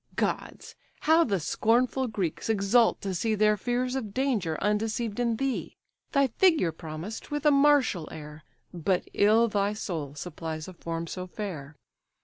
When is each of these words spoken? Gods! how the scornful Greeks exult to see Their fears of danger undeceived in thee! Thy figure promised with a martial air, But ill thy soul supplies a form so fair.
Gods! 0.15 0.73
how 1.01 1.23
the 1.23 1.39
scornful 1.39 2.07
Greeks 2.07 2.49
exult 2.49 3.01
to 3.01 3.13
see 3.13 3.35
Their 3.35 3.55
fears 3.55 3.93
of 3.95 4.15
danger 4.15 4.57
undeceived 4.59 5.19
in 5.19 5.35
thee! 5.35 5.77
Thy 6.11 6.25
figure 6.25 6.71
promised 6.71 7.29
with 7.29 7.45
a 7.45 7.51
martial 7.51 8.09
air, 8.11 8.43
But 8.73 9.07
ill 9.13 9.47
thy 9.47 9.73
soul 9.73 10.15
supplies 10.15 10.67
a 10.67 10.73
form 10.73 11.05
so 11.05 11.27
fair. 11.27 11.75